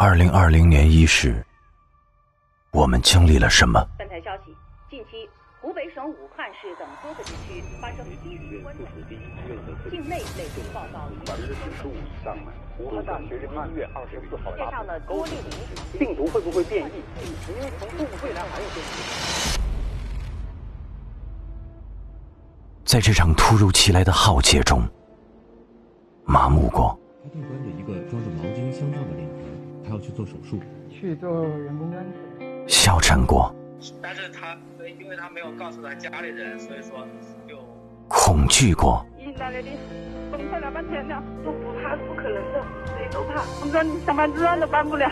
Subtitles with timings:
[0.00, 1.44] 二零二零年伊始，
[2.70, 3.84] 我们经历了什么？
[3.98, 4.54] 本台消息：
[4.88, 5.28] 近期
[5.60, 9.18] 湖北省武汉市等多个地区发生新型冠状病
[9.66, 12.38] 毒境内累计报告百分之九十五以上。
[12.78, 17.02] 武汉大学是一月二十四号介绍了多例的疑似病毒会不会变异？
[17.50, 19.58] 因为从动物未来还有变异。
[22.84, 24.80] 在这场突如其来的浩劫中，
[26.22, 29.17] 麻木过，他正端着一个装着毛巾香皂的
[29.88, 30.60] 他要去做手术。
[30.90, 32.04] 去做人工肝。
[32.66, 33.54] 消沉过，
[34.02, 34.54] 但是他
[35.00, 37.06] 因为他没有告诉他家里人，所以说
[37.48, 37.56] 就
[38.06, 39.70] 恐惧过，已经在那里
[40.30, 43.42] 崩溃了半天了，都不怕不可能的，谁都怕。
[43.60, 45.10] 我们说你想办志愿都办不了。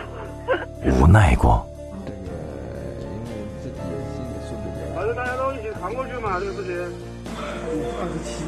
[1.01, 1.65] 无奈过，
[2.05, 3.75] 这个因为自己
[4.13, 6.75] 心理素质反正大家都一起扛过去嘛，这个事情。
[7.69, 8.45] 我二十七，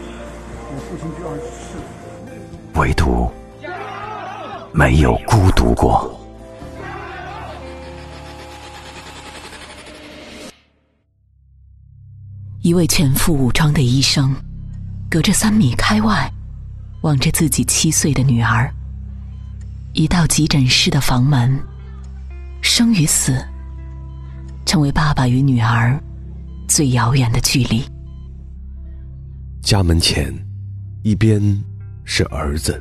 [0.69, 1.77] 我父亲就二十四。
[2.79, 3.31] 唯独
[4.71, 6.18] 没有孤独过。
[12.69, 14.31] 一位全副武装的医生，
[15.09, 16.31] 隔着三米开外，
[17.01, 18.71] 望着自己七岁的女儿。
[19.93, 21.59] 一道急诊室的房门，
[22.61, 23.43] 生与死，
[24.67, 25.99] 成为爸爸与女儿
[26.67, 27.83] 最遥远的距离。
[29.63, 30.31] 家门前，
[31.01, 31.41] 一边
[32.03, 32.79] 是儿子，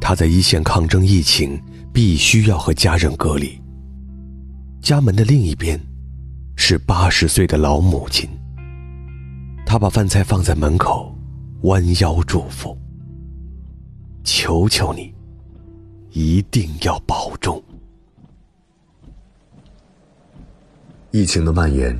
[0.00, 3.60] 他在一线抗争疫情，必须要和家人隔离。
[4.80, 5.78] 家门的另一边，
[6.56, 8.26] 是八十岁的老母亲。
[9.66, 11.12] 他把饭菜放在门口，
[11.62, 12.78] 弯腰祝福
[14.22, 15.12] ：“求求你，
[16.12, 17.60] 一定要保重。”
[21.10, 21.98] 疫情的蔓延，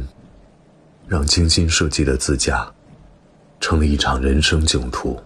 [1.09, 2.73] 让精心设计的自驾
[3.59, 5.21] 成了一场人生囧途。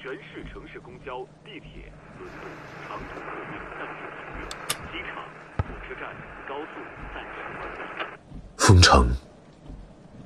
[0.00, 2.48] 全市城市公交、地铁、轮渡、
[2.88, 4.42] 长途客运暂停停运，
[4.90, 5.22] 机场、
[5.58, 6.08] 火车站、
[6.48, 6.80] 高速
[7.12, 8.56] 暂时关闭。
[8.56, 9.06] 封城。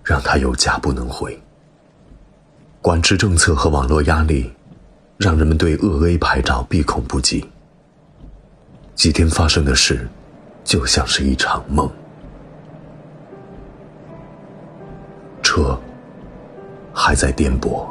[0.04, 1.38] 让他有家不能回。
[2.80, 4.50] 管制政策和网络压力，
[5.16, 7.48] 让人们对鄂 A 牌照闭口不及。
[8.94, 10.08] 几天发生的事，
[10.64, 11.90] 就像是一场梦。
[15.42, 15.78] 车
[16.92, 17.86] 还在颠簸，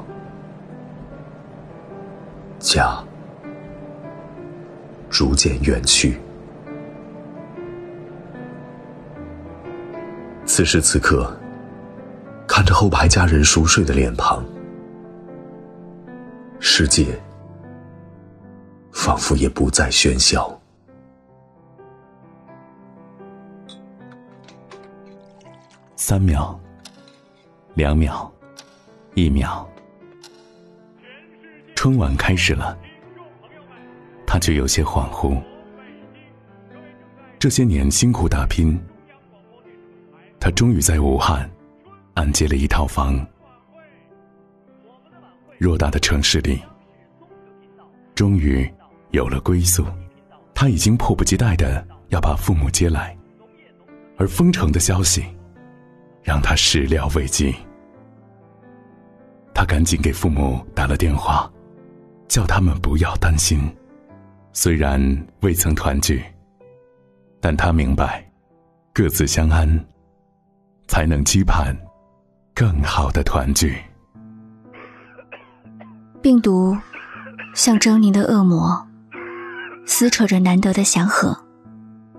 [2.59, 3.01] 家
[5.09, 6.19] 逐渐远去。
[10.45, 11.33] 此时此刻。
[12.61, 14.45] 看着后排家人熟睡的脸庞，
[16.59, 17.19] 世界
[18.91, 20.61] 仿佛也不再喧嚣。
[25.95, 26.55] 三秒，
[27.73, 28.31] 两秒，
[29.15, 29.67] 一秒，
[31.73, 32.77] 春晚开始了，
[34.27, 35.35] 他却有些恍惚。
[37.39, 38.79] 这些年辛苦打拼，
[40.39, 41.49] 他终于在武汉。
[42.13, 43.25] 按揭了一套房，
[45.59, 46.61] 偌大的城市里，
[48.15, 48.69] 终于
[49.11, 49.85] 有了归宿。
[50.53, 53.17] 他已经迫不及待的要把父母接来，
[54.17, 55.23] 而封城的消息
[56.21, 57.55] 让他始料未及。
[59.53, 61.51] 他赶紧给父母打了电话，
[62.27, 63.59] 叫他们不要担心。
[64.53, 64.99] 虽然
[65.39, 66.23] 未曾团聚，
[67.39, 68.23] 但他明白，
[68.93, 69.85] 各自相安，
[70.87, 71.75] 才能期盼。
[72.53, 73.75] 更好的团聚。
[76.21, 76.77] 病毒
[77.55, 78.85] 像狰狞的恶魔，
[79.85, 81.35] 撕扯着难得的祥和。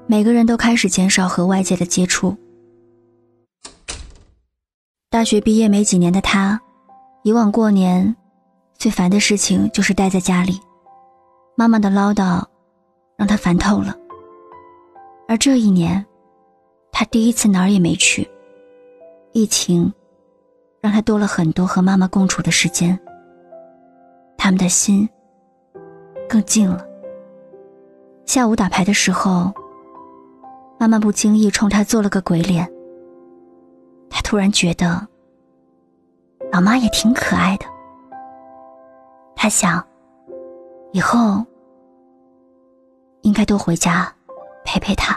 [0.06, 2.37] 每个人都开始减少和外界的接触。
[5.09, 6.60] 大学毕业没几年的他，
[7.22, 8.16] 以往过年
[8.76, 10.60] 最烦的事情就是待在家里，
[11.56, 12.42] 妈妈的唠叨
[13.16, 13.97] 让他烦透了。
[15.28, 16.04] 而这一年，
[16.91, 18.28] 他第一次哪儿也没去。
[19.32, 19.92] 疫情。
[20.82, 22.98] 让他多了很多和妈妈共处的时间，
[24.37, 25.09] 他们的心
[26.28, 26.84] 更近了。
[28.27, 29.53] 下午打牌的时候，
[30.80, 32.68] 妈妈不经意冲他做了个鬼脸。
[34.10, 35.07] 他突然觉得，
[36.51, 37.66] 老妈也挺可爱的。
[39.36, 39.86] 他想，
[40.91, 41.47] 以后
[43.21, 44.12] 应该多回家
[44.65, 45.16] 陪陪她。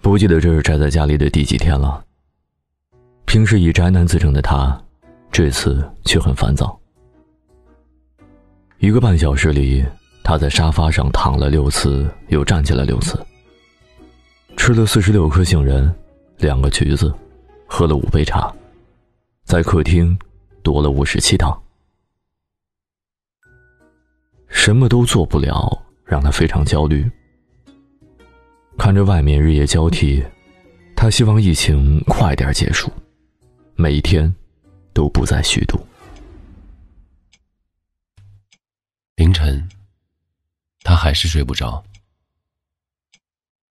[0.00, 2.04] 不记得这是宅在家里的第几天了。
[3.34, 4.80] 平时以宅男自称的他，
[5.32, 6.78] 这次却很烦躁。
[8.78, 9.84] 一个半小时里，
[10.22, 13.18] 他在沙发上躺了六次，又站起来六次。
[14.56, 15.92] 吃了四十六颗杏仁，
[16.38, 17.12] 两个橘子，
[17.66, 18.54] 喝了五杯茶，
[19.42, 20.16] 在客厅
[20.62, 21.60] 踱了五十七趟。
[24.46, 27.10] 什么都做不了，让他非常焦虑。
[28.78, 30.22] 看着外面日夜交替，
[30.94, 32.88] 他希望疫情快点结束，
[33.76, 34.32] 每一天
[34.92, 35.84] 都不再虚度。
[39.16, 39.68] 凌晨，
[40.80, 41.84] 他还是睡不着，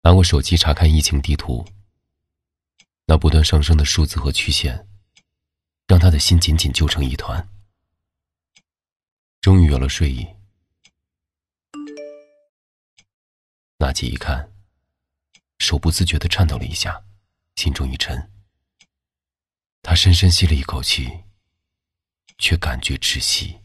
[0.02, 1.66] 拿过手机查看疫情地图。
[3.06, 4.86] 那不断上升的数字和曲线，
[5.86, 7.48] 让他的心紧紧揪成一团。
[9.40, 10.26] 终于有了睡意，
[13.78, 14.52] 拿起一看，
[15.58, 17.02] 手不自觉的颤抖了一下，
[17.56, 18.30] 心中一沉。
[19.88, 21.08] 他深深吸了一口气，
[22.36, 23.56] 却感觉窒息。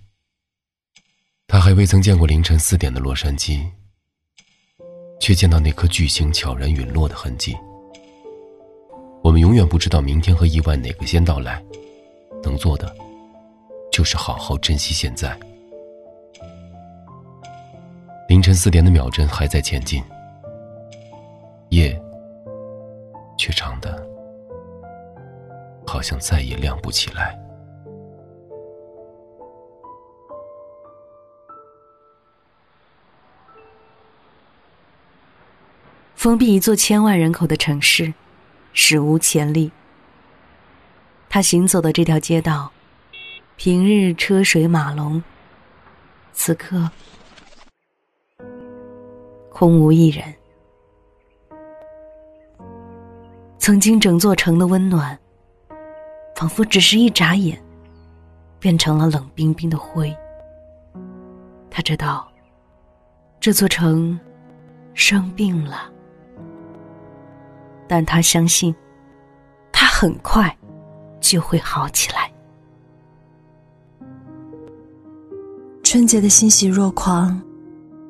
[1.45, 3.69] 他还未曾见过凌晨四点的洛杉矶，
[5.19, 7.57] 却见到那颗巨星悄然陨落的痕迹。
[9.21, 11.61] 我们永远不知道明天和意外哪个先到来，
[12.41, 12.95] 能做的
[13.91, 15.37] 就是好好珍惜现在。
[18.29, 20.01] 凌晨四点的秒针还在前进，
[21.67, 22.01] 夜
[23.37, 24.07] 却长的
[25.93, 27.39] 好像再也亮不起来。
[36.15, 38.11] 封闭一座千万人口的城市。
[38.75, 39.71] 史无前例。
[41.29, 42.71] 他行走的这条街道，
[43.55, 45.23] 平日车水马龙，
[46.31, 46.89] 此刻
[49.51, 50.33] 空无一人。
[53.59, 55.19] 曾经整座城的温暖，
[56.35, 57.61] 仿佛只是一眨眼，
[58.59, 60.15] 变成了冷冰冰的灰。
[61.69, 62.27] 他知道，
[63.39, 64.19] 这座城
[64.93, 65.91] 生病了。
[67.87, 68.73] 但他相信，
[69.71, 70.55] 他很快
[71.19, 72.31] 就会好起来。
[75.83, 77.39] 春节的欣喜若狂，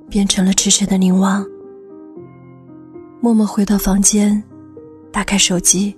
[0.10, 1.46] 变成了迟迟的凝望。
[3.20, 4.42] 默默回到房间，
[5.12, 5.98] 打开手机，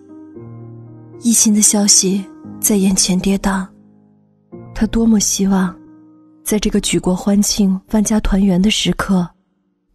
[1.22, 2.24] 疫情的消息
[2.60, 3.66] 在眼前跌宕。
[4.74, 5.76] 他多么希望，
[6.44, 9.28] 在这个举国欢庆、万家团圆的时刻。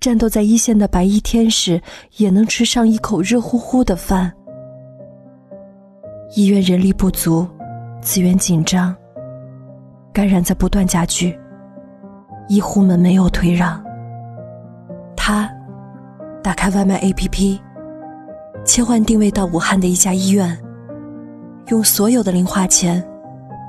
[0.00, 1.78] 战斗在一线的白衣天使
[2.16, 4.32] 也能吃上一口热乎乎的饭。
[6.34, 7.46] 医院人力不足，
[8.00, 8.96] 资源紧张，
[10.10, 11.38] 感染在不断加剧，
[12.48, 13.84] 医护们没有退让。
[15.14, 15.50] 他
[16.42, 17.60] 打开外卖 APP，
[18.64, 20.58] 切换定位到武汉的一家医院，
[21.70, 23.00] 用所有的零花钱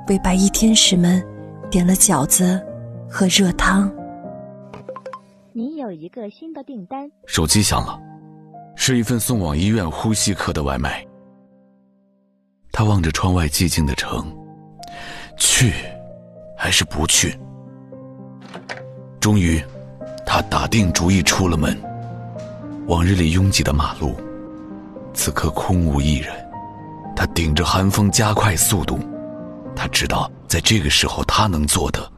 [0.07, 1.23] 为白衣天使们
[1.69, 2.59] 点了饺子
[3.07, 3.91] 和热汤。
[5.53, 7.07] 你有一个新的订单。
[7.27, 7.99] 手机响了，
[8.75, 11.05] 是一份送往医院呼吸科的外卖。
[12.71, 14.35] 他望着窗外寂静的城，
[15.37, 15.71] 去
[16.57, 17.37] 还是不去？
[19.19, 19.63] 终于，
[20.25, 21.79] 他打定主意出了门。
[22.87, 24.15] 往日里拥挤的马路，
[25.13, 26.33] 此刻空无一人。
[27.21, 28.97] 他顶着寒风加快速度。
[29.75, 32.11] 他知道，在这个时候，他能做的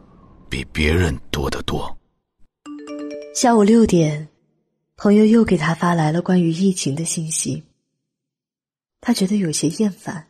[0.50, 1.94] 比别人多得多。
[3.36, 4.30] 下午六点，
[4.96, 7.64] 朋友又给他发来了关于疫情的信息。
[9.02, 10.30] 他觉得有些厌烦，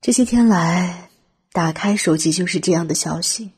[0.00, 1.08] 这些天来，
[1.52, 3.52] 打开手机就是这样的消息，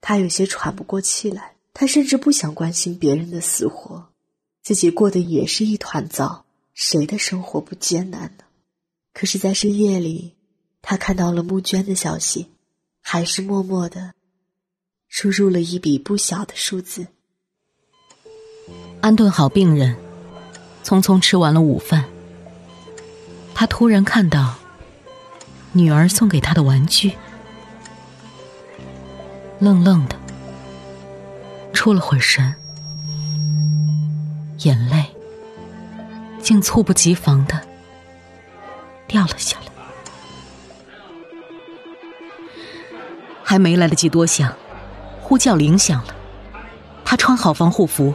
[0.00, 1.56] 他有些喘不过气来。
[1.74, 4.06] 他甚至不想关心别人的死活，
[4.62, 6.44] 自己过得也是一团糟。
[6.72, 8.44] 谁的生活不艰难呢？
[9.18, 10.34] 可是，在深夜里，
[10.82, 12.50] 他看到了募捐的消息，
[13.00, 14.12] 还是默默的
[15.08, 17.06] 输入了一笔不小的数字。
[19.00, 19.96] 安顿好病人，
[20.84, 22.04] 匆匆吃完了午饭。
[23.54, 24.54] 他突然看到
[25.72, 27.12] 女儿送给他的玩具，
[29.58, 30.16] 愣愣的，
[31.72, 32.54] 出了会神，
[34.58, 35.06] 眼泪
[36.42, 37.65] 竟猝不及防的
[39.16, 39.72] 掉了下来。
[43.42, 44.54] 还没来得及多想，
[45.22, 46.14] 呼叫铃响了。
[47.02, 48.14] 他穿好防护服。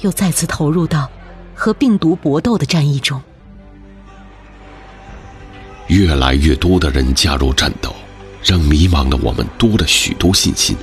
[0.00, 1.10] 又再次投入到
[1.54, 3.22] 和病毒搏斗的战役中。
[5.86, 7.96] 越来越多的人加入战斗，
[8.44, 10.76] 让迷茫的我们多了许多信心。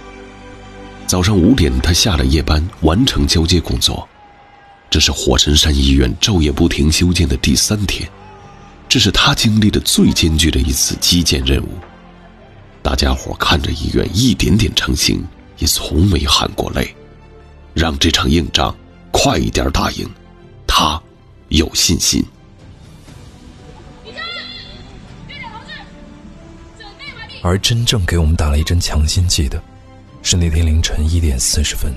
[1.05, 4.09] 早上五点，他下了夜班，完成交接工作。
[4.89, 8.09] 这是火神山医院昼夜不停修建的第三天，
[8.93, 11.69] 这是他经历的最艰巨的一次基建任务。
[12.83, 15.25] 大家伙看着医院一点点成型，
[15.57, 16.95] 也从没喊过累。
[17.73, 18.75] 让这场硬仗。
[19.11, 20.07] 快一点打赢，
[20.67, 21.01] 他
[21.47, 22.23] 有信心。
[27.41, 29.59] 而真正给我们打了一针强心剂的，
[30.21, 31.91] 是那天凌晨一点四十分，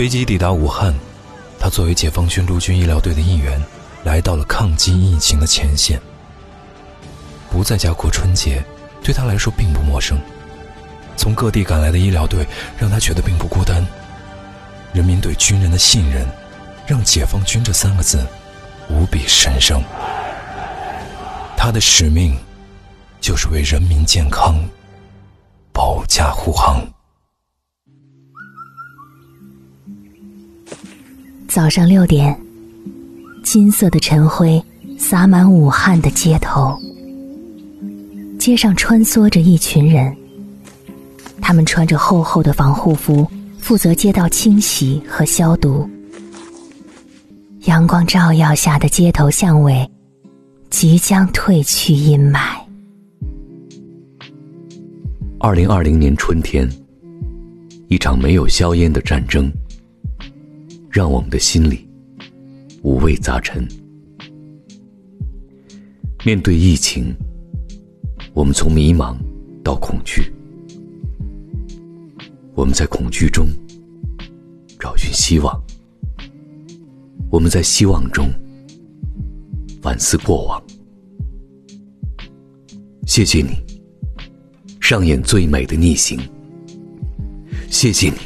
[0.00, 0.94] 飞机抵达武汉，
[1.58, 3.62] 他作为解放军陆军医疗队的一员，
[4.02, 6.00] 来到了抗击疫情的前线。
[7.50, 8.64] 不在家过春节，
[9.02, 10.18] 对他来说并不陌生。
[11.18, 12.46] 从各地赶来的医疗队
[12.78, 13.86] 让他觉得并不孤单。
[14.94, 16.26] 人民对军人的信任，
[16.86, 18.26] 让“解放军”这三个字
[18.88, 19.84] 无比神圣。
[21.58, 22.34] 他的使命，
[23.20, 24.58] 就是为人民健康
[25.74, 26.82] 保驾护航。
[31.50, 32.40] 早上六点，
[33.42, 34.62] 金色的晨辉
[34.96, 36.78] 洒满武汉的街头。
[38.38, 40.16] 街上穿梭着一群人，
[41.40, 43.26] 他们穿着厚厚的防护服，
[43.58, 45.90] 负责街道清洗和消毒。
[47.62, 49.90] 阳光照耀下的街头巷尾，
[50.70, 52.60] 即将褪去阴霾。
[55.40, 56.70] 二零二零年春天，
[57.88, 59.52] 一场没有硝烟的战争，
[60.90, 61.88] 让我们的心里
[62.82, 63.66] 五味杂陈。
[66.24, 67.14] 面对疫情。
[68.32, 69.16] 我们从迷茫
[69.62, 70.32] 到恐惧，
[72.54, 73.48] 我们在恐惧中
[74.78, 75.60] 找寻希望，
[77.28, 78.30] 我们在希望中
[79.82, 80.62] 反思过往。
[83.04, 83.50] 谢谢你，
[84.80, 86.18] 上演最美的逆行。
[87.68, 88.18] 谢谢你，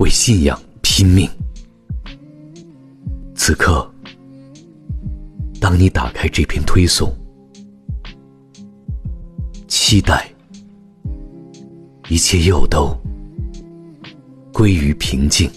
[0.00, 0.60] 为信仰
[0.98, 1.30] 拼命。
[3.36, 3.88] 此刻，
[5.60, 7.16] 当你打开这篇推送。
[9.68, 10.28] 期待
[12.08, 12.92] 一切又都
[14.52, 15.48] 归于平静，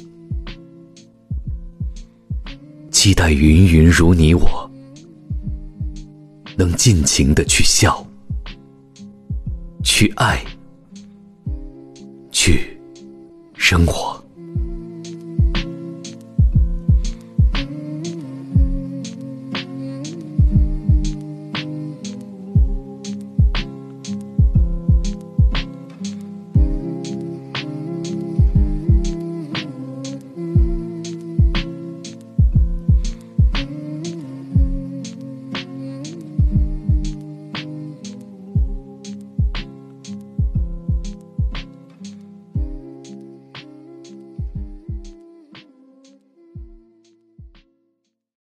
[2.91, 4.69] 期待芸芸如你我
[6.55, 8.05] 能尽情的去笑，
[9.83, 10.45] 去爱，
[12.31, 12.79] 去
[13.55, 14.20] 生活。